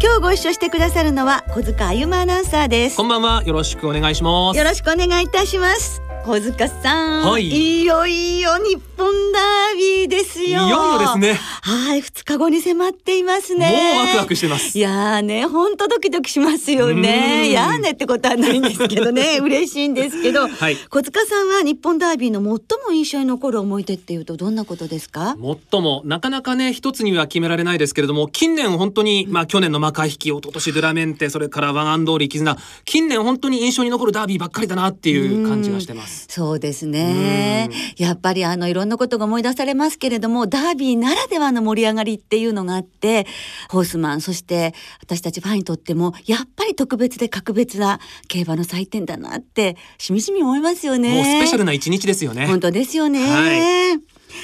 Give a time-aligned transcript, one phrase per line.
[0.00, 2.96] 今日ご一緒してくださるのは小塚あゆまアナウンサーです。
[2.96, 3.42] こんばんは。
[3.44, 4.56] よろしくお願いします。
[4.56, 7.46] よろしくお願いいたします小塚さん、はい。
[7.46, 10.46] いよいよ日本ダービーですよ。
[10.46, 11.32] いよいよですね。
[11.62, 13.94] はい二日後に迫っていますね。
[13.96, 14.76] もうワクワクしてます。
[14.76, 17.50] いやーね本当ドキドキしますよね。
[17.50, 19.38] やーねってことはないんですけどね。
[19.42, 20.76] 嬉しいんですけど、はい。
[20.90, 22.44] 小塚さんは日本ダービーの最
[22.86, 25.34] も印象に残る思い出っていうとどんなことですか？
[25.36, 32.58] もっともなかなかね一つには決められないですけれども近年本当に、まあ去年のマカ引き一昨年ドゥラメンテそれからワンアンドーリー絆。
[32.84, 37.70] 近年本当に印象に残るダービーばっかりだなっていう感じがしてますそうですね。
[37.96, 43.26] やっぱりあのいろんなことが思い出されますけれども、ダービーならではの盛り上がりっていうのがあって、
[43.70, 51.14] ホースマン、そして私たちファンにとっても、やっぱり特別で格別な競馬の祭典だなって、しみじみ思いますよね。
[51.14, 53.20] もうスペシャルな一日ですよね本当ですよね。
[53.26, 53.98] は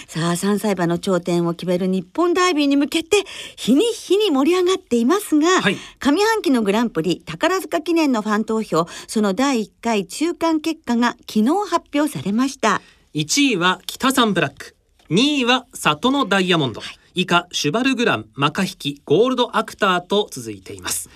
[0.09, 3.25] さあ3歳馬の頂点を決める日本ダービーに向けて
[3.57, 5.77] 日に日に盛り上がっていますが、はい。
[5.99, 12.81] 上半期のグランプリ宝塚記念のファン投票その第1回中間結果が昨日発表されました。
[13.15, 14.77] 1位は北三ブラック
[15.11, 16.81] 2位は里のダイヤモンド、
[17.15, 21.11] 以下シュバルグランマカ引きゴールドアクターと続いています。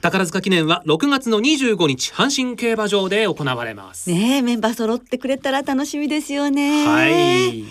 [0.00, 6.86] 宝塚記念は6月の25日阪神競馬場で行われます、ねえメンバー揃ってくれたら楽しみですよね。
[6.86, 7.64] はい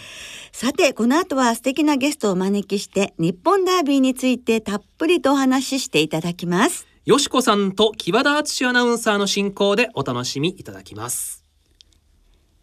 [0.61, 11.45] さてこの後は素敵なゲストをお招きして日本ダービーについてたっぷりとお話ししていただきますよしこさんと木和田敦アナウンサーの進行でお楽しみいただきます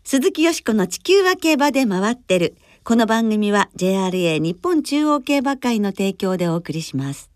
[0.05, 2.55] 鈴木よしこの地球は競馬で回ってる。
[2.85, 7.29] この番組は JRA 日本中央競馬会の提供でお送りします。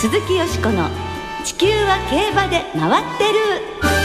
[0.00, 0.88] 鈴木よしこの
[1.44, 4.03] 地球は競馬で回ってる。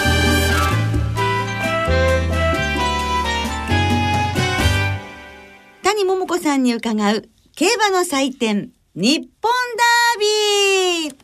[5.99, 11.15] 谷桃子さんに伺う競馬の祭典日本ダービー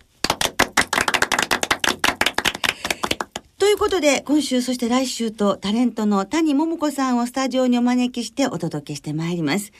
[3.58, 9.72] ということで今週そして来週とタレントの谷桃子さんをスタジオにお招きしてお届けしてまいります。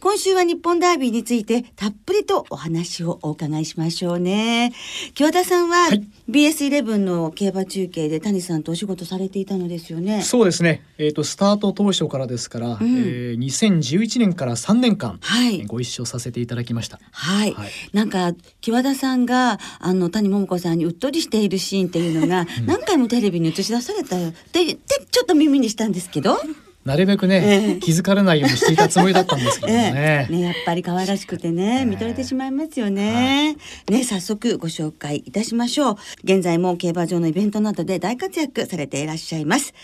[0.00, 4.72] 今週は日本ダービーについてたっぷりとお話をお伺いしましょうね。
[5.14, 5.88] 京田さんは
[6.30, 10.22] BS11 の競馬中継で谷さんとお仕事されていたのですよね。
[10.22, 10.84] そうですね。
[10.98, 17.00] えっ、とスタート当初からですから、うんえー2011年から3年間、はいえーご一緒させていただきました。
[17.10, 26.38] はい、はいなんか木和田さんがあの谷桃子さんにうっとりしているシーンっていうのが 何回もテレビに映し出されたよってでちょっと耳にしたんですけど、
[26.88, 30.26] なるべくね、ええ気づかれないようにしていたつもりだったんですけどもね。
[30.30, 33.58] ねやっぱり可愛らしくてね見とれてしまいますよね。
[33.90, 35.96] ね早速ご紹介いたしましょう。
[36.24, 39.74] 現在も競馬場のイベントなどで大活躍されていらっしゃいます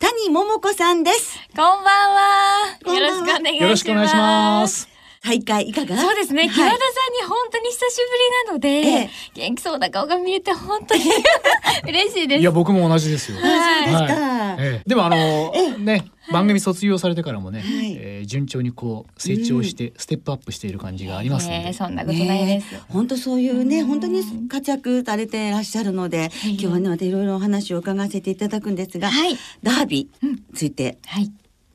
[0.00, 1.38] 谷桃子さんです。
[1.50, 2.78] こんばんは。
[2.84, 4.97] こんばんはよろしくお願いします。
[5.22, 5.96] 大会いかが？
[6.00, 6.42] そうですね。
[6.42, 8.02] はい木和田さんに本当に久しぶ
[8.44, 11.02] りなので、ええ元気そうな顔が見れて本当に
[11.88, 12.40] 嬉しいです。
[12.40, 13.38] いや僕も同じですよ。
[13.40, 14.56] はいそうですか。
[14.60, 22.72] ええでもあのね番組卒業されてからもね、はいえー順調にこう成長してステップアップしている感じがありますので、ええそんなことないです。
[22.72, 29.36] ねえ本当そういうね本当に活躍されていらっしゃるので、い今日はねまたいろいろお話を伺わせていただくんですが、はい。
[29.62, 31.30] ダービーについてはい。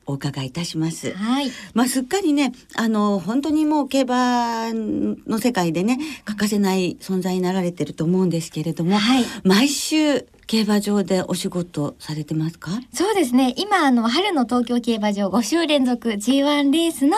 [0.06, 1.12] お伺いいたします。
[1.12, 1.50] はい。
[1.74, 12.70] まあすっかりねあの本当にもう競馬の世界でね欠かせない存在になられてると思うんですけれども、はい毎週競馬場でお仕事されてますか？
[12.92, 13.54] そうですね。
[13.56, 17.16] 今、あの、春の東京競馬場5週連続 G1 レースの、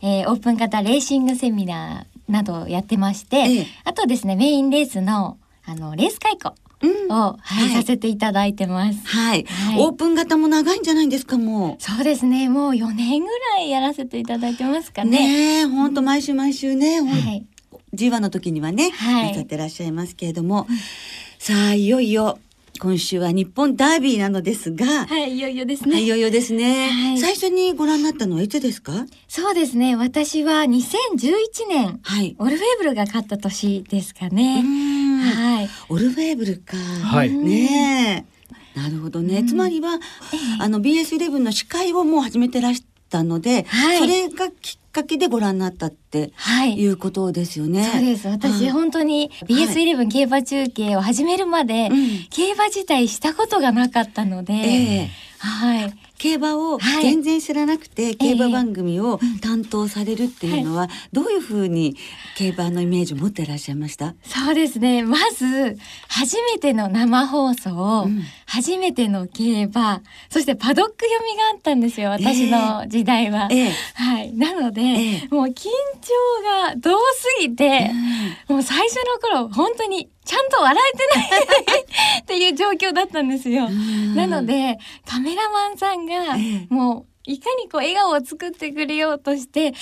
[0.00, 6.67] えーオープン型レーシングセミナーなどをやってまして、ええあとですね、メインレースの、あの、レース解雇うん
[7.10, 8.98] を、はいはいさせていただいてます。
[9.06, 12.48] はい、はいオープン型も長いんじゃないんですかもそうですね。
[12.48, 15.04] もう4年ぐらいやらせていただいてますかう。
[15.04, 15.10] ね。
[15.10, 17.46] ねえ本当毎週毎週ね、はい。
[17.94, 20.66] G1 の時にはね、はいなさってらっしゃいますけれども、
[21.38, 22.38] さあいよいよ
[22.78, 25.94] 今週は日本ダービーなのですが、はい、いよいよですね。
[25.94, 27.18] はいいよいよですね、はい。
[27.18, 29.06] 最初にご覧になったのはいつですか？
[29.26, 29.96] そうですね。
[29.96, 30.78] 私は2011
[31.68, 32.36] 年、はい。
[32.38, 34.62] オルフェーブルが勝った年ですかうね。
[34.62, 35.18] ん。
[35.18, 35.68] はい。
[35.88, 37.30] オルフェーブルか、はい。
[37.30, 38.38] ねえ。
[38.78, 39.98] なるほどね、つまりは、
[40.60, 47.84] あの BS11 の司会をもう始めてらしたので、はいそれがきっかけでご覧になったってはいいうことですよね。
[47.92, 48.28] そうです。
[48.28, 55.94] 私、はい本当に BS11 競馬中継を始めるまで、うん競馬自体したことがなかったので、ええはい。
[56.18, 57.02] 競馬をはい。
[57.02, 61.96] 全然知らなくて、競馬番組を担当されるっていうのは、どういうふうに
[62.36, 64.14] 競馬のイメージを持っていらっしゃいました？
[64.24, 65.02] そうですね。
[65.02, 65.78] まず、
[66.08, 68.22] 初めての生放送、うん。
[68.46, 72.10] 初めての競馬、そしてパドック読みがあったんですよ。
[72.10, 73.48] 私の時代は。
[73.50, 73.72] ええ。
[73.94, 74.32] はい。
[74.34, 75.28] なので、ええ。
[75.30, 77.90] もう緊張がどうすぎて、
[78.48, 81.82] もう最初の頃、本当にちゃんと笑えてない
[82.20, 83.66] っていう状況だったんですよ。
[83.70, 84.14] ん。
[84.14, 84.76] なので、
[85.06, 89.78] カメラマンさんがええ、もう、いかにこう笑顔を作ってくれようとして、カ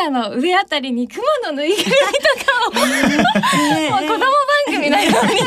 [0.00, 1.92] メラの上あたりに雲のぬいぐるみと
[2.46, 2.86] かを、
[3.76, 3.90] ええ。
[3.90, 4.28] もう子供番
[4.66, 5.40] 組のように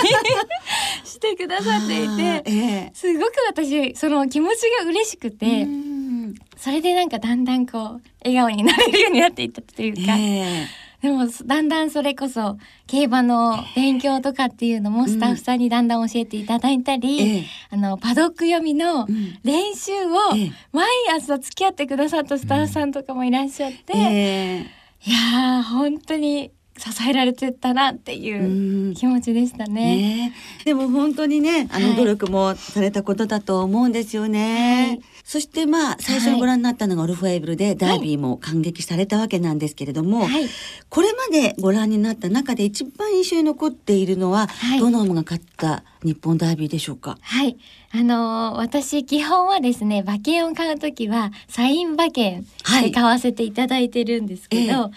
[1.03, 2.51] してくださっていて、え
[2.89, 2.91] え。
[2.93, 6.35] すごく私、その気持ちが嬉しくて、うん。
[6.55, 10.67] それでなんかだんだんこう、笑顔になれるようになっていったというか、え
[11.05, 12.57] でもだんだんそれこそ
[12.87, 17.45] 競馬の勉強とかっていうのもスタッフさんにだんだん教えていただいたり、ええ。
[17.69, 19.07] あのパドック読みのん。
[19.43, 20.51] 練習をええ。
[20.71, 24.59] 毎朝付き合ってくださったスタッフさんとかもいらっしゃって、ええ。
[25.07, 28.93] いやー本当に支えられてたなっていううん。
[28.95, 29.73] 気持ちでしたね。
[29.73, 30.65] ねえ。
[30.65, 31.83] でも本当にねあはい。
[31.91, 34.87] の努力もされたことだと思うんですよね。
[34.87, 40.45] はいそしてまあ最初にご覧になったのがオルフェーブルでダービーも感激されたわけなんですけれども、はい
[40.87, 47.17] これまでご覧になった中で一番印象に残っているのは、はいどの馬が勝った日本ダービーでしょうか？
[47.21, 47.57] はい。
[47.91, 54.91] あのー私基本はですね、馬券を買うときは、サイン馬券はいで買わせていただいてるんですけど、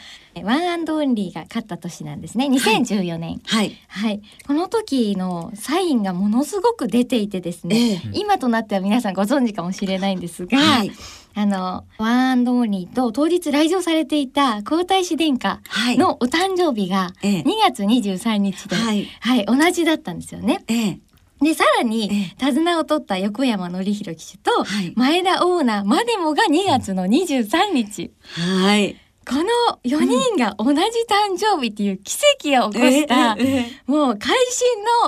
[0.45, 2.47] ワンアンドオンリーが勝った年なんですね。
[2.47, 3.41] 2014年。
[3.47, 3.73] はい。
[3.89, 4.21] はい。
[4.47, 10.93] この時のサインがものすごく出ていてですね、ええ今となっては皆さんご存知かもしれないんですが、はい。
[11.35, 15.99] あの、ワンアンドオンリーと当日来場されていた皇太子殿下はい。
[15.99, 19.07] のお誕生日がええ2月23日で、はい。
[19.21, 20.65] はい、同じだったんですよね。
[20.69, 21.01] ええ。
[21.41, 28.11] で、さらにえ、手綱を取った横山典弘騎手とはい、前田オーナーまでもが2月の23日。
[28.33, 28.97] はい。
[29.29, 29.43] この
[29.85, 32.17] 4人が同じ誕生日っていう奇
[32.55, 34.35] 跡を起こした、ええええもう会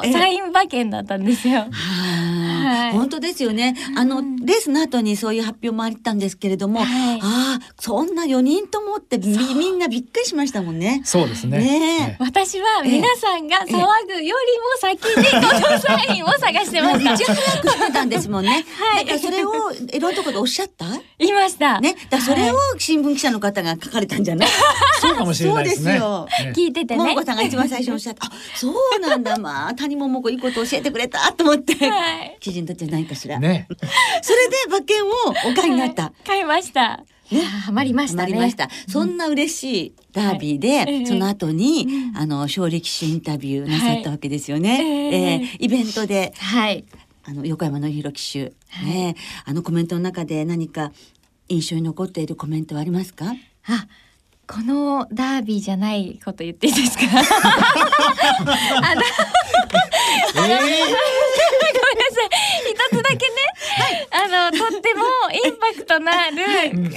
[0.03, 1.61] 心のサイン馬券だったんですよ。
[1.61, 3.75] ははいい、本当ですよね。
[3.97, 11.01] あのうんレースの後にそういう発表もあったんですけれども、はいああそんな4人ともってみみんなびっくりしましたもんね。
[11.05, 11.59] そうですね。
[11.59, 13.81] ねえ私は皆さんが騒ぐよ
[14.19, 14.37] りも
[14.81, 17.15] 先にこのサインを探してました。
[17.15, 18.65] いち早くしてたんですもんね。
[18.79, 20.85] はいだからそれをいろんなところでおっしゃった？
[21.19, 21.81] 言いました。
[21.81, 21.95] ね。
[21.95, 24.49] だからそれを新聞記者の方が書かれたんじゃない？
[25.01, 25.95] そうかもしれないですね。
[25.95, 27.03] すね聞いててね。
[27.05, 28.27] 桃子さんが一番最初におっしゃった。
[28.29, 29.39] あ、そうなんだ。
[29.39, 31.75] まあ谷桃子いいこと教えてくれたと思って。
[31.89, 32.37] はい。
[32.41, 33.39] 記事にとってないかしら。
[33.39, 33.67] ね。
[34.23, 35.09] それで馬券を
[35.51, 36.13] お買いになった。
[36.27, 37.01] 買いました。
[37.33, 38.23] いやーハマりましたね。
[38.23, 38.69] ハマりました。
[38.89, 41.87] そんな嬉しいダービーで、はいええその後に、
[42.17, 44.71] あの勝利騎手インタビューなさったわけですよね。
[44.71, 46.85] はいええええイベントではい。
[47.23, 48.53] あの横山の弘騎手、
[48.85, 49.15] ね、
[49.45, 50.91] あのコメントの中で何か
[51.49, 53.35] 印象に残っているコメントはありますか？
[53.71, 53.87] あ、
[54.47, 57.05] このダービーじゃないこと言っていいですか？
[57.07, 57.09] え
[60.35, 61.01] ごめんなさい。
[62.71, 63.27] 一つだけね、
[64.11, 66.45] あの、とってもインパクトのある、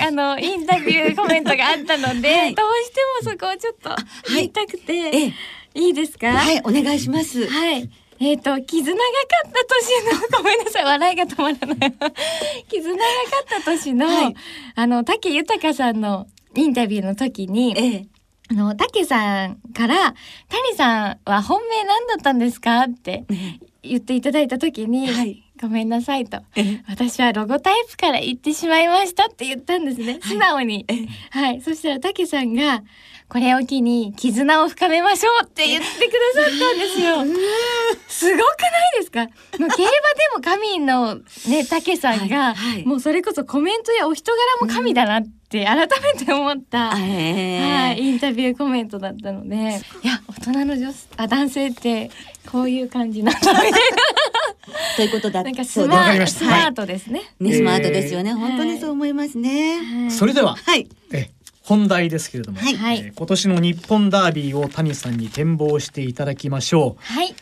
[0.02, 2.56] あの、インタビューコメントがあったので、はい。
[2.56, 3.96] どうしてもそこをちょっと
[4.34, 5.34] 言いたくて、ええ。
[5.76, 6.32] い、いですか？
[6.34, 7.48] はい、お願いします。
[7.48, 7.90] はい。
[8.20, 9.02] えっ、と、絆が
[9.44, 11.94] 勝った年の、ごめんなさい、笑いが止まらない。
[12.70, 14.36] 絆が勝った年の、はい。
[14.76, 18.08] あの、竹豊さんのインタビューの時に、ええ、
[18.52, 20.14] あの、竹さんから、
[20.50, 22.84] 谷さんは本命何だったんですか？
[22.84, 23.26] って
[23.82, 26.38] 言っていただいた時に、はいごめんなさいと。
[26.56, 30.20] ええ私はロゴタイプから言ってしまいましたって言ったんですね。
[30.22, 30.84] 素直に。
[30.90, 31.62] ええはい。
[31.62, 32.84] そしたら竹さんが、
[33.34, 37.16] これを機に絆を深めましょうって言ってくださったんですよ。
[38.08, 39.22] すごくないですか？
[39.24, 39.80] もう競馬で
[40.36, 41.16] も神の
[41.48, 46.92] ね、竹さんが、はいはいもうそれこそコメントやお人柄も神だなって改めて思った。
[46.92, 49.60] はい、インタビューコメントだったので、い
[50.08, 52.12] や、大人の女性、あ、男性って、
[52.52, 53.72] こういう感じなんだ、みたい
[54.96, 55.46] ということだな。
[55.46, 57.22] なんかスマート、ですね。
[57.40, 58.32] ね、スマートですよね。
[58.32, 59.78] ー本当にそう思いますね。
[59.78, 60.88] はいそれでは、はい。
[61.12, 61.30] え
[61.64, 67.34] 本題ですけれども、はいはいえー今年の日本ダービーを谷さんに展望していただきましょはい。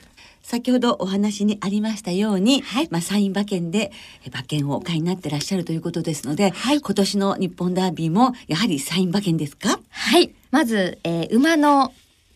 [0.43, 3.91] 先ほどお話にありましたように、はいまあサイン馬券で
[4.25, 9.79] え馬券をお買いになってらっしゃるということですので、はい今年の日本ダービーもやはりサイン馬券ですか？
[9.89, 10.31] はい。
[10.51, 11.93] まず、えー馬の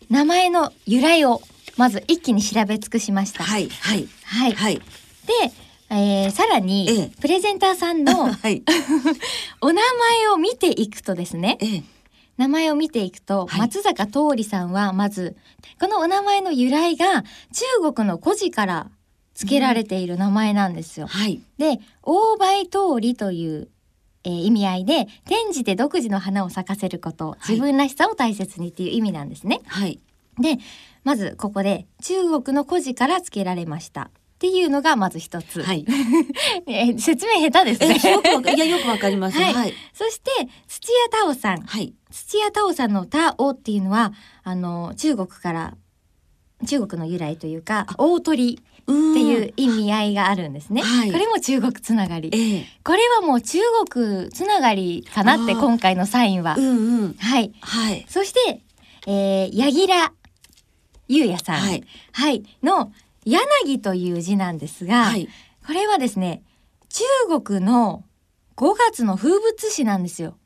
[0.08, 1.42] 名前の由来を、
[1.76, 3.42] まず一気に調べ尽くしました。
[3.44, 4.52] はいはいはい。
[4.52, 4.82] はいで、
[5.90, 8.62] えーさらに、ええプレゼンターさんの はい
[9.60, 11.82] お名前を見ていくとですね、ええ
[12.36, 15.36] 名前を見ていくと、はい松坂桃李さんはまず
[15.80, 17.22] このお名前の由来が
[17.82, 18.90] 中国の故事から
[19.34, 21.06] 付けられている名前なんですよ。
[21.06, 21.40] はい。
[21.58, 23.68] で大梅通りという、
[24.24, 29.60] えー意味合いで転じて独自の花を咲かせることい自分らしさを大切にっていう意味なんですね。
[29.66, 30.00] はい。
[30.38, 30.58] で
[31.04, 35.86] まずここで中国の故事から付けられましたっていうのがまず一つ、はい。
[36.68, 38.12] えー説明下手ですえ、ね。
[38.12, 39.38] よくいや、よくわかります。
[39.38, 39.74] はいはい。
[39.94, 40.30] そして
[40.68, 41.94] 土屋太鳳さんはい。
[42.10, 44.12] 土屋太鳳さんの太鳳っていうのは
[44.44, 45.74] あの中国から
[46.66, 52.66] 中国の由来というか大鳥っっていう意味合いがあるんですね、はいこれも中国つながりええ。
[52.84, 53.58] これはもう中
[53.90, 57.14] 国つながりかなって今回のサインはうんうん。
[57.14, 58.06] はいはい。
[58.08, 58.60] そして、
[59.08, 60.14] えー、柳楽
[61.08, 61.84] 優也さんはい。
[62.12, 62.92] はい、の
[63.26, 65.28] 柳という字なんですが、はい。
[65.66, 66.42] これはですね
[66.88, 68.04] 中国の
[68.56, 70.38] 5月の風物詩なんですよ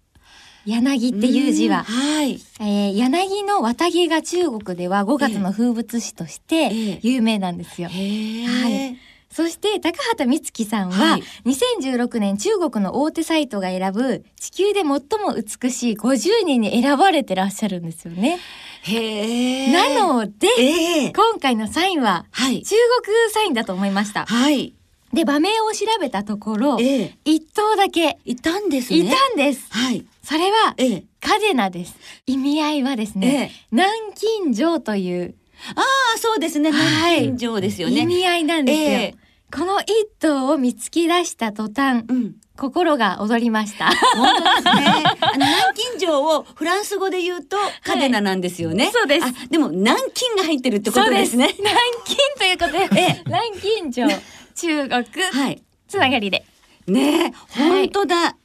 [0.64, 1.82] 柳っていう字はん。
[1.84, 2.40] はい。
[2.60, 7.88] えー、柳の綿毛が中国では5月の風物詩としてええ有名なんですよ。
[7.88, 8.46] へえ。
[8.46, 8.96] はい
[9.30, 15.00] そして高畑充希さんは、はい2016年中国の大手サイトが選ぶ地球で最も
[15.36, 18.40] 美しい50人に選ばれてらっしゃるんですよね。
[18.82, 19.72] へえ。
[19.72, 21.12] なので、ええ。
[21.12, 22.62] 今回のサインははい。
[22.62, 24.26] 中国サインだと思いました。
[24.26, 24.74] はい。
[25.12, 27.18] で場名を調べたところええ。
[27.24, 28.98] 一頭だけいたんですね。
[29.00, 29.66] いたんです。
[29.70, 30.04] はい。
[30.22, 31.04] それはええ。
[31.20, 31.96] カデナです。
[32.26, 33.66] 意味合いはですえね、え。
[33.72, 35.34] 南京錠という
[35.74, 35.80] あ
[36.14, 36.70] あ、そうですね。
[36.70, 38.06] はい南京錠ですよ意ね。
[38.06, 38.86] 味合いなんですよ。
[38.86, 39.14] ええ
[39.52, 39.88] この一
[40.20, 42.36] 頭を見つけ出した途端、うん。
[42.60, 43.86] 心が躍りました。
[43.86, 45.04] 本当ですね。
[45.22, 48.90] あの南京錠をフランス語で言うとカデナなんですよね。
[48.92, 51.54] そうですあ、でも南京が入ってるってことですね。
[51.58, 51.74] 南
[52.04, 54.08] 京ということで、ええ南京錠、
[54.54, 55.62] 中国、はい。
[55.88, 56.44] つながりで。
[56.86, 58.36] ね本当だ。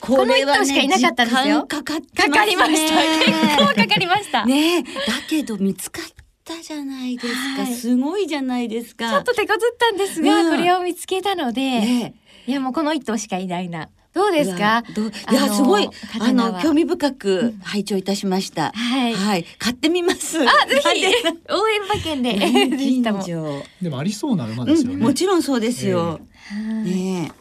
[0.00, 2.30] ここの一頭しかいなかったんですよかかすね。
[2.30, 2.94] かりました。
[3.24, 4.44] 結構かかりました。
[4.44, 4.88] ねえ、だ
[5.26, 6.04] けど見つかっ
[6.44, 7.62] たじゃないですか。
[7.62, 9.08] はいすごいじゃないですか。
[9.10, 12.14] ちょっと手こずったんですが、うんこれを見つけたので、ね
[12.48, 13.88] いやもうこの一頭しかいないな。
[14.14, 14.82] どうえですか？
[15.30, 15.88] いや、すごい、
[16.18, 18.72] あの、興味深く拝聴いたしました。
[18.74, 19.14] はい。
[19.14, 19.44] はい。
[19.58, 20.38] 買ってみます。
[20.40, 22.32] あ、ぜひ、応援馬券で。
[23.82, 25.04] でもありそうな馬ですようん、ね。
[25.04, 26.20] もちろんそうですよ。
[26.50, 27.32] はいね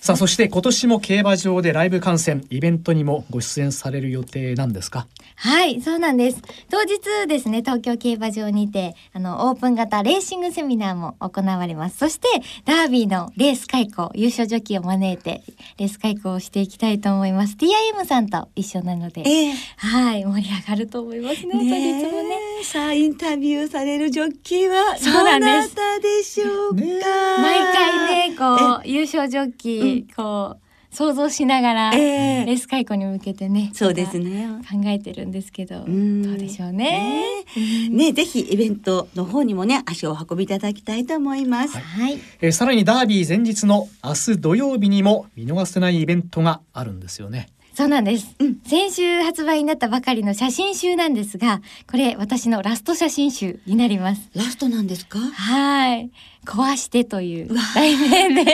[0.00, 5.06] さあそして今年も競馬場でライブ観戦イベントにもご出演される予定なんですか？
[5.44, 6.40] はい、そうなんです。
[6.70, 11.98] 当日ですね、東京競馬場にて、あの、オープン型レーシングセミナーも行われます。
[11.98, 12.28] そして、
[12.64, 15.42] ダービーのレース開講、優勝ジョッキーを招いて、
[15.78, 17.56] レース開講をしていきたいと思います。
[17.56, 19.48] TIM さんと一緒なので、え。
[19.48, 21.58] えはい、盛り上がると思いますね、え。
[21.58, 22.36] 当日ねもね。
[22.60, 22.64] え。
[22.64, 26.80] さあ、インタビューされるジョッキーは、そうなんですどなたでしょうか？
[26.80, 27.00] ね
[27.42, 34.46] 毎回ね、こう、優勝ジョッキー、こう、想像しながら、えレえース開講に向けてね、そうですね。
[34.70, 37.44] 考えてるんですけど、どんうでしょうね。
[37.90, 41.78] ね、ぜひイベントの方にもね、足を運びいただきたいと思います。
[41.78, 42.18] はい。
[42.40, 47.48] えーさらにダービー前日の明日土曜日にも見逃せないイベントがあるんですよね。
[47.74, 51.60] そうなんです、うん先週発売になったばかりの写真集なんですが、
[51.90, 54.30] これ私のラスト写真集になります。
[54.34, 55.18] ラストなんですか？
[55.18, 56.10] はい。
[56.44, 58.52] 壊してという題名で、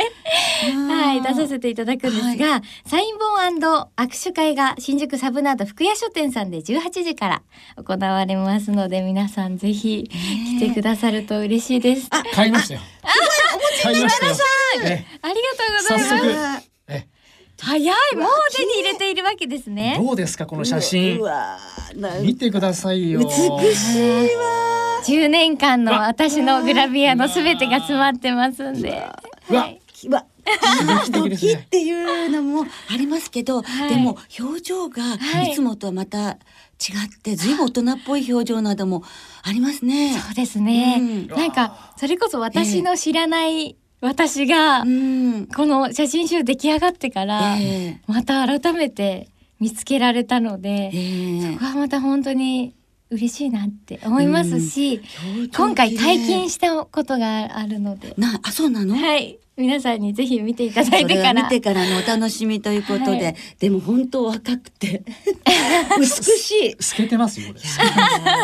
[0.89, 7.43] ははい、出させていただくんですが、サイン本握手会が新宿サブナード福屋書店さんで18時から
[7.77, 10.05] 行われますので、皆さんぜひ
[10.59, 12.09] 来てくださると嬉しいです。
[12.11, 12.81] あ買いましたよ。
[13.83, 14.35] 買いましたよ。
[14.85, 16.68] えりがとうござい早ます。
[17.61, 19.99] 早い、もう手に入れているわけですね。
[20.01, 21.21] どうですかこの写真？
[22.23, 23.21] 見てくださいよ。
[23.21, 23.31] 美
[23.75, 25.03] しいわ。
[25.05, 28.91] 10年間の私のグラビアのすべてが詰まってますんで。
[29.49, 30.25] はいうわ
[31.11, 36.39] ド敵ですねキっていうのもありますけど、はいでも表情がはいいつもとはまた違っ
[37.23, 39.03] て、ずいぶん大人っぽい表情なども
[39.43, 40.17] ありますね。
[40.19, 40.99] そうですね。
[41.01, 45.47] うんなんかそれこそ私の知らない私がうん。
[45.47, 49.29] この写真集出来上がってからええまた改めて
[49.61, 52.75] 見つけられたので、ええここはまた本当に
[53.11, 55.01] 嬉しいなって思いますし、
[55.57, 61.43] 今回体験したことがあるので、なあそうなの、はい、皆さんにぜひ見ていただいてから。
[61.43, 65.03] は見てからのお楽しみということで、はいでも本当若くて
[65.99, 66.67] 美しい。
[66.69, 67.53] い透けてますよ。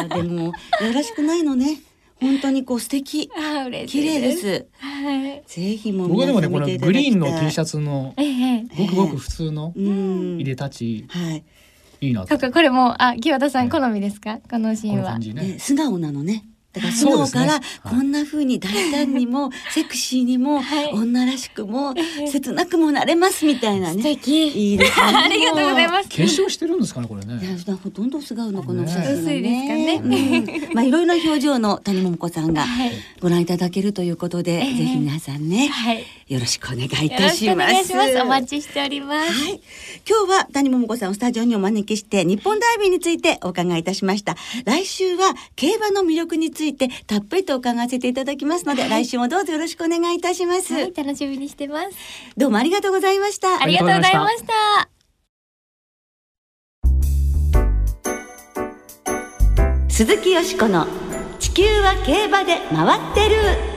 [0.08, 0.52] でもよ
[0.92, 1.78] ろしくないのね。
[2.24, 4.66] 本当にこう素敵あー嬉し綺い麗です。
[4.78, 5.42] はい。
[5.46, 8.64] ぜひもう僕はでもねこのグリーンの T シャツのええ。
[8.76, 11.44] ごくごく普通のうん入れたちはい、
[12.00, 14.38] いいなとそっかこれもあ木和田さん好みですか？
[14.50, 15.20] このシーンはこの感。
[15.20, 15.58] じねね。
[15.58, 16.44] 素直なのね。
[16.74, 21.94] だから昨日からこんな風に大胆にもセクシーにもはい女らしくも
[22.30, 24.02] 切なくもなれますみたいな素ね。
[24.02, 24.48] 敵。
[24.48, 25.06] いいですね。
[25.06, 26.08] ありがとうございます。
[26.08, 27.34] 化粧してるんですかねこれいね。
[27.66, 30.02] やほとんど素顔のこの写真はね
[30.74, 36.04] まあいろいろな表情の谷桃子さんがはいご覧いただけるということで、ええぜひ皆さんね、はい。
[36.28, 37.94] よろしくお願いいよたろします。
[37.94, 38.20] ます。
[38.20, 39.32] お待ちしております。
[39.32, 39.60] はい。
[40.08, 44.36] 今日は谷桃子さんをスタジオにお招きして日本ダービーについてお伺いいたしました。
[44.64, 50.72] 来週は競馬の魅力についてたっぷりと伺わせていただきますので、来週もどうぞよろしくお願いいたします。
[50.72, 51.88] はい、楽しみにしてます。
[52.36, 53.62] どうもありがとうございました。
[53.62, 54.88] ありがとうございました。
[59.88, 60.88] 鈴木よしこの
[61.38, 63.73] 地球は競馬で回ってる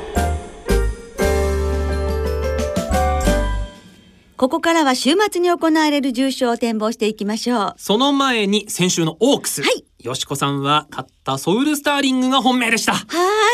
[4.38, 7.74] ここからは週末に行われる重賞を展望していきましょう。
[7.78, 9.64] その前に先週のオークス。
[9.64, 9.84] はい。
[10.04, 12.94] よしこさんは勝ったソウルスターリングが本命でした。
[12.94, 13.04] は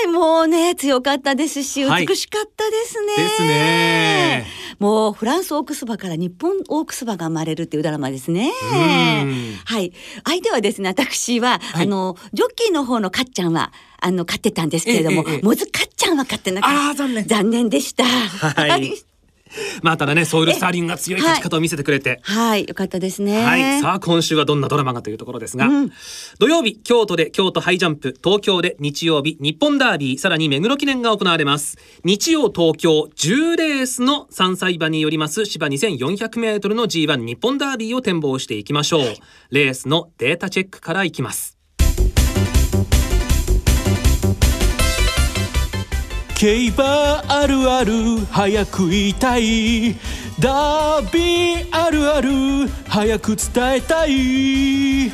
[0.03, 0.07] い。
[0.07, 2.05] もうね強かったですしはい。
[2.05, 4.45] 美しかったですね、ですね。
[4.77, 8.51] もうフランスオークス馬から日本オークス馬が生まれるっていうドラマですね。
[8.73, 9.55] うん。
[9.63, 9.93] はい。
[10.25, 11.85] 相手はですね私は、はい。
[11.85, 13.71] あのジョッキーの方のかっちゃんは
[14.01, 16.89] あの勝ってたんですけれども、ええええモズかっちゃんは勝ってなかった。
[16.89, 17.25] あー残念。
[17.25, 18.03] 残念でした。
[18.03, 19.12] はい
[19.81, 22.19] まあただねソウルスターリングが強い勝ち方を見せてくれて。
[22.23, 23.43] はい、よかったですね。
[23.43, 25.91] はい、さあ今週はどんなドラマがというところですが、うん。
[26.39, 31.77] 土曜日京都で京都ハイジャンプ東京で日曜日日本ダービーさらに目黒記念が行われます。
[32.03, 39.15] 日曜東京10レースの3歳馬によります芝 2400m の G1 日本ダービーを展望していきましょう。
[39.51, 41.57] レースのデータチェックからいきます
[46.43, 47.93] 競馬あるある
[48.29, 49.93] 早く言いたい。
[50.37, 55.09] ダービーあるある早く伝えたい。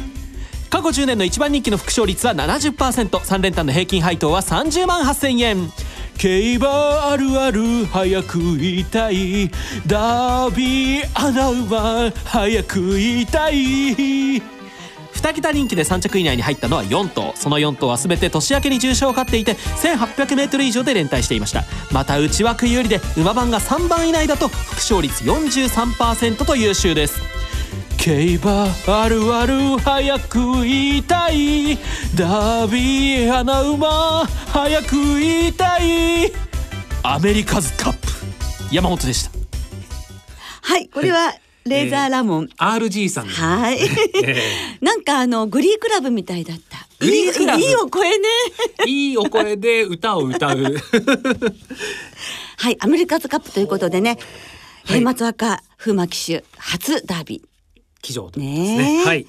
[0.71, 5.71] 過去10年の一番人気の副勝率は 70%3 連単の平均配当は30万8000円。
[6.17, 9.51] 競馬あるある早く言いたい。
[9.85, 14.58] ダービー穴馬早く言いたい。
[15.19, 17.33] 2桁人気で3着以内に入ったのは4頭。
[17.35, 21.65] その4頭は全て年明けに重賞を勝っていて 1800m 以上で連帯していました。
[21.91, 27.19] また内枠有利で馬番が3番以内だと副勝率43%と優秀です。
[27.97, 31.77] 競馬あるある早く言いたい。
[32.15, 36.31] ダービー穴馬早く言いたい。
[37.03, 38.07] アメリカズカップ。
[38.71, 39.31] 山本でした。
[40.61, 41.33] はい、これは
[41.69, 42.49] レーザーラモン。
[42.57, 43.79] RG さんはい。
[44.23, 44.41] え
[44.81, 46.87] なんかあのグリークラブみたいだった。
[46.99, 48.27] グリークラブいいいいお声ね。
[48.85, 50.75] えいいお声で歌を歌う
[52.57, 54.19] はい、アメリカズカップということでね、はい
[54.85, 57.81] 平松若風磨騎手初ダービー。
[58.01, 58.77] 騎乗とね。
[58.77, 59.27] ねえはい。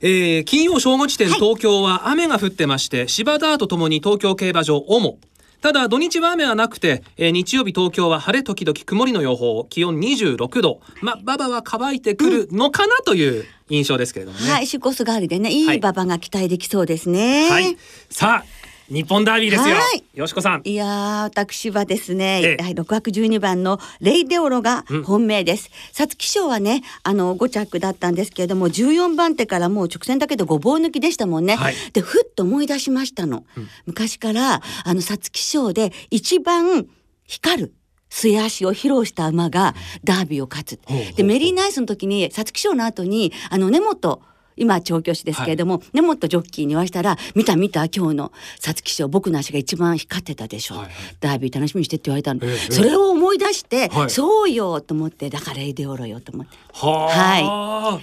[0.00, 5.18] えー金曜正午時点、はい東京は雨が降ってまして、芝ダートともに東京競馬場主。
[5.62, 10.80] ただ土日は雨はなくて、えー日曜日東京は晴れ時々曇りの予報、気温26度。
[11.00, 14.50] まあ、馬場は乾いてくるのかなという印象ですけれどもね。
[14.50, 17.48] はい、シュコスガールでね、いはいい馬場が期待できそうですね。
[17.48, 17.76] はい。
[18.10, 18.61] さあ、
[18.92, 20.04] 日本ダービーですよはい。
[20.12, 20.62] よしこさん。
[20.64, 25.70] いやー私はですね、ええはい、6枠12番のレイデオロがうん本命です。
[25.94, 31.56] 皐月賞はね、あの5着だったんですけれども、14番手からもう直線だけでごぼう抜きでしたもんね。
[31.56, 33.44] はいで、ふっと思い出しましたの。
[33.86, 36.86] 昔から、あの皐月賞で一番
[37.26, 37.74] 光る。
[38.10, 39.74] 末足を披露した馬が
[40.04, 40.80] ダービーを勝つ。
[41.16, 44.20] で、メリーナイスの時に、皐月賞の後に、あの根本、
[44.56, 50.94] 今調教師ですけれども、根本ジョッキーに言わしたら「見た見た今日の皐月賞僕の足が一番光ってたでしょ」はいはい。
[51.20, 54.10] ダービー楽しみにして」って言われたの、ええそれを思い出して、はい。
[54.10, 56.56] そうよと思ってだからエデオロよと思って。
[56.72, 58.02] ははい、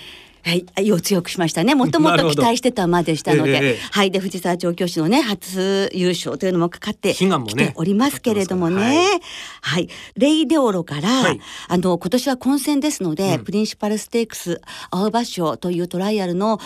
[0.77, 1.75] 胃を強くしましたね。
[1.75, 8.75] もともと期待してた馬でしたので、えはい、で藤沢調教師のね初優勝というのもかかってきておりますけれどもね。
[8.75, 11.39] かかはってい、レイデオロから、はい。
[11.67, 13.43] あの今年は混戦ですので、うん。
[13.43, 16.59] プリンシパルステークス青葉賞というトライアルの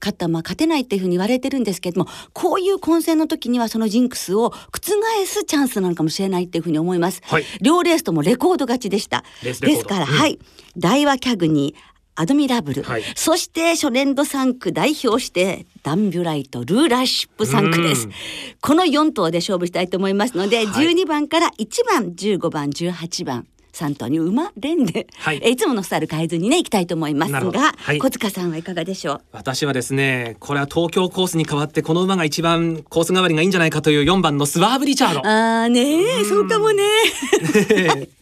[0.00, 7.44] 勝ったまあ勝てないっていうふうに言われてるんですけれどもこういう混戦の時にはそのジンクスを覆すチャンスなのかもしれないっていうふうに思います、はい。
[7.60, 9.24] 両レースともレコード勝ちでした。
[9.42, 10.12] ですから、うん。
[10.12, 10.38] はい。
[10.76, 13.02] 大和キャグニーアドミラブル、はい。
[13.14, 18.06] そして初年度3区代表してダンビュライトルーラーシップ3区です。
[18.06, 18.12] うん。
[18.60, 20.86] この4頭で勝負したいと思いますので、はい。
[20.88, 25.40] 12番から1番15番18番3頭に馬連で、はい。
[25.42, 27.98] えいつものスタイル変えずにね行きたいと思いますが、はい。
[27.98, 29.20] 小塚さんはいかがでしょう？
[29.32, 35.20] 私はですね、これは東京コースに代わってこの馬が一番コース代わりがいいんじゃないかという4番のスワーブ・リチャード。
[35.20, 35.80] あーね
[36.20, 36.82] えそうかもね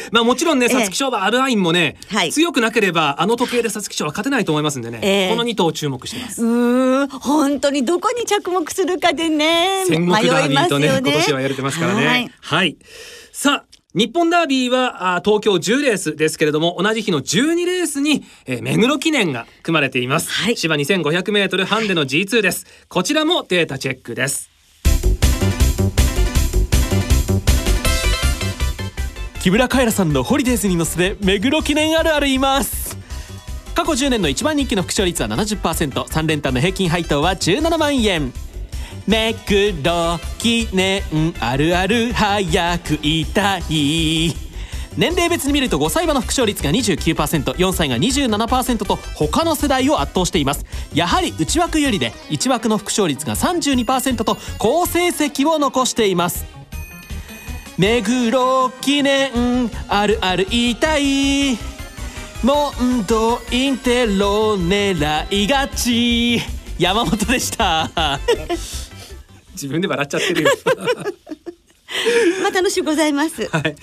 [0.12, 0.74] まあもちろんね、ええ。
[0.74, 2.32] 皐月賞馬アルアインもね、はい。
[2.32, 5.30] 強くなければあの時計で皐月賞は勝てないと思いますんでね、ええ。
[5.30, 6.42] この2頭注目してます。
[6.42, 7.08] うーん。
[7.08, 11.10] 本当にどこに着目するかでね戦国ダービーとね迷いますよね。
[11.10, 12.30] 今年はやれてますからね。
[12.40, 12.70] ははい。
[12.70, 12.76] い。
[13.32, 13.68] さあ。
[13.94, 20.56] 日本ダービーはあ東京10レースですけれども同じ日の12レースに、えー目黒記念が組まれています、はい。
[20.58, 22.66] 芝 2500m ハンデの G2 です。
[22.88, 24.50] こちらもデータチェックです
[29.40, 32.98] 木村カエラさんのホリデーズに乗せて目黒記念あるある言います。
[33.74, 38.32] 過去10年の一番人気の副賞率は 70%3 連単の平均配当は17万円。
[39.06, 41.02] 目黒記念
[41.40, 44.34] あるある早く言いたい。
[44.96, 50.66] 年齢別に見ると5歳馬の副賞率が 29%4 歳が27%と他の世代を圧倒しています。
[50.92, 56.57] やはり内枠有利で1枠の副賞率が32%と好成績を残しています。
[57.78, 61.56] 目黒記念あるある言いたい
[62.42, 66.40] モンドインテロ狙いがち。
[66.78, 67.88] 山本でした。
[69.52, 70.50] 自分で笑っちゃってるよ。
[72.42, 73.48] まあ楽しゅうございます。
[73.48, 73.76] はい、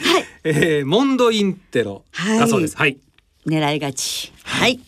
[0.43, 2.77] えーモンドインテロはいだそうです。
[2.77, 2.97] はい。
[3.47, 4.33] 狙いがち。
[4.43, 4.79] はい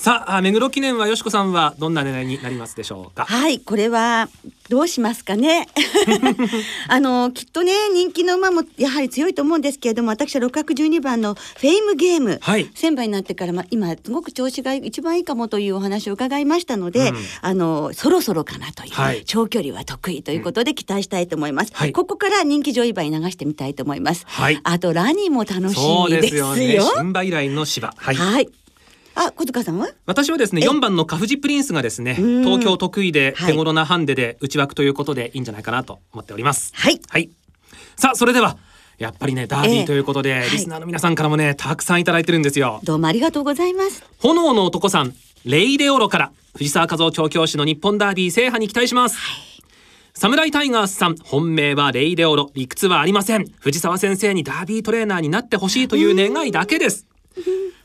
[0.00, 3.26] さああ目黒記念はよしこさんはどんな狙いになりますでしょうか？
[3.26, 4.30] はいこれは
[4.70, 5.66] どうしますかね？
[6.88, 12.70] あのきっとね人気の馬もやはり強いと思うんですけれども私は6枠12番のフェイムゲーム、はい。
[12.74, 17.16] 先輩になってから、まあ、今すごく調子が一番いいかもというお話を伺いましたので、うん。
[17.42, 19.22] あのそろそろかなという、はい。
[19.26, 21.92] 長距離は得意ということで期待したいと思います、はい。
[21.92, 24.58] ここから人気上位馬に流してみたいと思います、はい。
[24.62, 26.90] あとラニーも楽しそうでみですすよよね。
[26.96, 27.92] 新馬以来の芝。
[27.98, 28.14] はい。
[28.14, 28.48] はい
[29.14, 29.88] あ小塚さんは？
[30.06, 32.44] 私はですねえ？4番のカフジプリンスがですねうん。
[32.44, 33.52] 東京得意ではい。
[33.52, 36.72] 手頃なハンデで内枠ということでいいんじゃないかなと思っております。
[36.74, 37.00] はい。
[37.08, 37.30] はい。
[37.96, 38.56] さあそれでは
[38.98, 42.80] やっぱりねダービええーということで、はいリスナーの皆さんからもねたくさんいただいてるんですよ。
[42.84, 44.04] どうもありがとうございます。
[44.18, 49.16] 炎の男さんレイデオロから藤沢和夫調教師の日本ダービー制覇に期待します、
[50.14, 52.50] サムライタイガースさん本命はレイデオロ。
[52.54, 53.46] 理屈はありません。
[53.60, 57.06] 藤沢先生にダービートレーナーになってほしいという願いだけです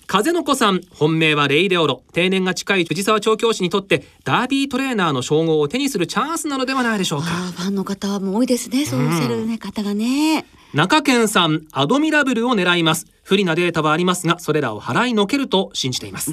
[0.07, 2.03] 風の子さん本命はレイデオロ。
[2.13, 7.25] 定年が近い藤沢調教師にとってダービートレーナーの称号を手にするチャンスなのではないでしょうか。
[7.27, 10.45] ファンの方も多いですねそうおっしゃる、ね方がね。
[10.73, 13.07] 中堅さんアドミラブルを狙います。
[13.23, 16.31] 不利なデータはありますがそれらを払いのけると信じています、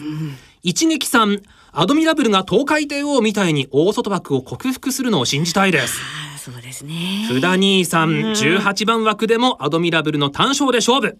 [0.62, 1.40] 一撃さん
[1.72, 5.98] アドミラブルが東海帝王みたいに大外枠を克服するのを信じたいです。
[6.35, 7.24] あーそうですね。
[7.28, 11.16] 福田兄さん18番枠でもアドミラブルの単勝で勝負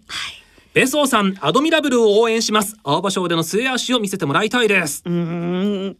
[0.73, 2.75] ベソーさんアドミラブルを応援します。
[2.83, 5.03] 青葉賞での末足を見せてもらいたいです。
[5.05, 5.97] うーん。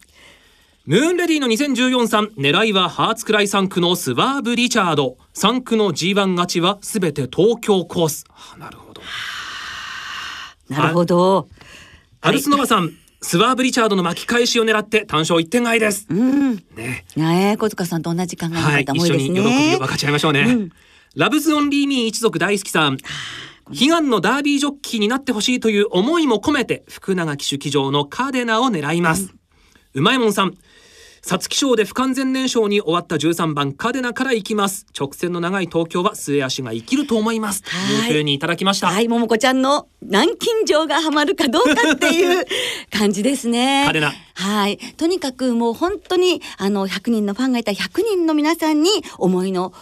[0.86, 5.18] ムーンレディの2014さん狙いはハーツクライ産駒のスワーブ・リチャード。
[5.36, 8.26] 産駒の G1 勝ちはすべて東京コース。
[8.30, 9.02] あなるほど。
[10.70, 11.48] なるほど。
[12.22, 16.08] アルスノバさん、スワーブ・リチャードの巻き返しを狙って単勝一点買いです。
[16.10, 16.56] うん。
[16.76, 19.40] ね、ねえ小塚さんと同じ考えのはい、一緒に喜び
[19.76, 20.70] を分かち合いましょうね。
[21.16, 22.98] ラブズ・オンリー・ミー一族大好きさん。
[23.72, 29.34] 悲願のダービージョッキーになってほしいという思いも込めて福永騎手騎乗のカデナを狙います。
[29.94, 30.54] うまいもんさん。
[31.26, 34.86] 皐月賞で不完全燃焼に終わった13番カデナから行きます。
[34.98, 37.62] 直線の長い東京は末足が生きると思います。
[37.62, 38.88] とはいいうふうにいただきました。
[38.88, 42.46] はい桃子ちゃんの南京錠がはまるかどうかっていう
[42.92, 49.74] 感じですねカデナはいとにかくもう本当にあの100人のファンがいた100人の皆さんに思いの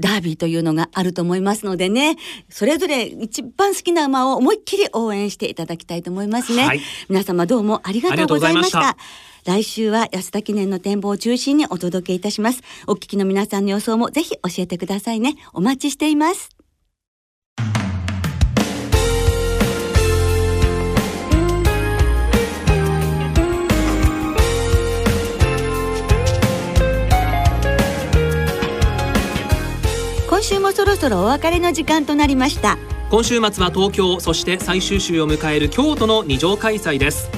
[0.00, 2.16] ダービーというのがあると思いますのでね。
[2.48, 6.80] それぞれ一番好きな馬を思いっきり応援していただきたいと思いますね、はい。
[7.08, 8.96] 皆様どうもありがとうございました。
[9.44, 12.62] 来週は安田記念の展望を中心にお届けいたします。
[12.86, 15.36] お聞きの皆さんの予想もぜひ教えてくださいね。
[15.52, 16.59] お待ちしています
[30.40, 32.78] 今週もそろそろお別れの時間となりました。
[33.10, 37.28] 今週末は東京、そして最終週を迎える京都の二条開催です。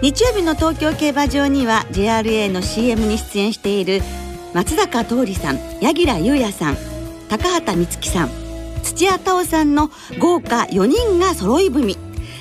[0.00, 4.00] 日曜日の東京競馬場には JRA の CM に出演している
[4.54, 6.76] 松坂桃李さん柳楽優弥さん
[7.28, 8.30] 高畑充希さん
[8.84, 11.98] 土屋太鳳さんの豪華4人が揃い踏み。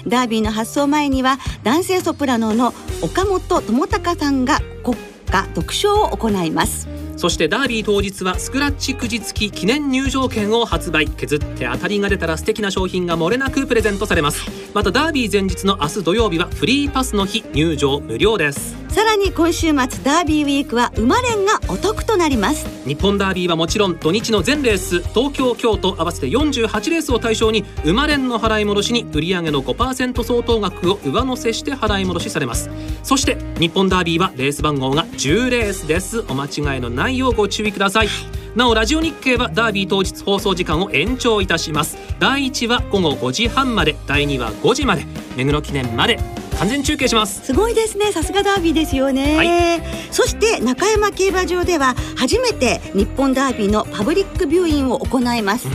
[0.08, 6.88] ダービーの発走前には男性ソプラノの岡本智隆さんが国歌独唱を行います
[7.22, 11.08] そしてダービー当日はスクラッチくじ付き記念入場券を発売。
[11.08, 14.50] 削って当たりが出たら素敵な商品が漏れなくプレゼントされます。
[14.74, 18.76] またダービー前日の明日土曜日はフリーパスの日入場無料です。
[18.92, 22.68] さらに今週末ダービーウィークは馬連がお得となります。
[22.86, 32.70] 日本ダービーはもちろん土日の全レース東京京都合わせて48レースを対象に馬連の払い戻しに売上の5%相当額を上乗せして払い戻しされます。
[33.04, 36.26] そして日本ダービーはレース番号が10レースです。
[36.28, 38.08] お間違いのないようご注意ください。
[38.56, 41.98] なおラジオ日経はダービー当日放送時間を延長いたします。
[42.20, 45.06] 第1は午後5時半まで第2は5時まで
[45.38, 46.20] 目黒記念まで
[46.60, 47.46] 完全中継します。
[47.46, 48.12] すごいですね。
[48.12, 49.44] さすがダービーですよね、は
[49.78, 49.82] い。
[50.12, 55.68] そして中山競馬場では初めて日本ダービーのパブリックビューイングを行います、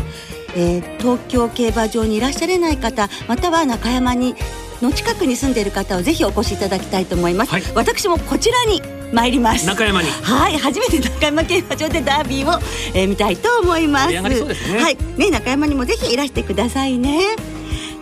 [0.54, 4.34] えー東京競馬場にいらっしゃれない方または中山に
[4.82, 7.62] の近くに住んでいる方はぜひお越しいただきたいと思います、はい。
[7.74, 12.60] 私もこちらに参ります中山にはい、初めて中山競馬場でダービーを、
[12.94, 14.12] えー見たいと思います。
[14.12, 17.36] ねはい、ね、中山にもぜひいらしてくださいね。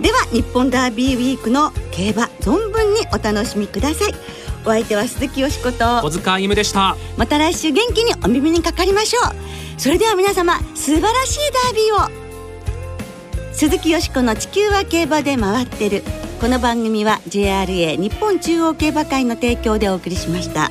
[0.01, 4.14] では、日本ダービーウィークの競馬存分にお楽しみください。
[4.64, 6.11] お相手は鈴木よしこと小。
[6.11, 9.81] 塚歩でしたまた来週元気にお耳にかかりましょう。
[9.81, 12.25] それでは皆様、素晴らしいダービーを。
[13.53, 16.03] 鈴木よしこの地球は競馬で回ってる。
[16.40, 20.71] この番組は JRA 日本中央競馬会の提供でお送りしました。